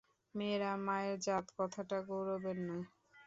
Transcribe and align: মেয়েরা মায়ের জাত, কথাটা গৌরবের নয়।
মেয়েরা 0.35 0.71
মায়ের 0.85 1.17
জাত, 1.19 1.45
কথাটা 1.57 1.97
গৌরবের 2.07 2.57
নয়। 2.67 2.85